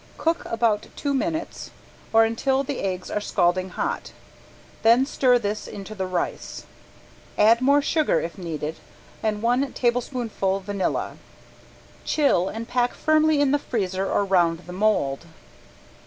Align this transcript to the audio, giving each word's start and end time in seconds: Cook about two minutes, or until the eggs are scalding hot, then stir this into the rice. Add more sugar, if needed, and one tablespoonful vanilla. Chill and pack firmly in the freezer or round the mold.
Cook 0.17 0.45
about 0.45 0.87
two 0.95 1.13
minutes, 1.13 1.69
or 2.11 2.25
until 2.25 2.63
the 2.63 2.79
eggs 2.79 3.11
are 3.11 3.21
scalding 3.21 3.69
hot, 3.69 4.13
then 4.81 5.05
stir 5.05 5.37
this 5.37 5.67
into 5.67 5.93
the 5.93 6.07
rice. 6.07 6.65
Add 7.37 7.61
more 7.61 7.83
sugar, 7.83 8.19
if 8.19 8.35
needed, 8.35 8.77
and 9.21 9.43
one 9.43 9.73
tablespoonful 9.73 10.61
vanilla. 10.61 11.17
Chill 12.03 12.49
and 12.49 12.67
pack 12.67 12.95
firmly 12.95 13.41
in 13.41 13.51
the 13.51 13.59
freezer 13.59 14.09
or 14.11 14.25
round 14.25 14.61
the 14.65 14.73
mold. 14.73 15.27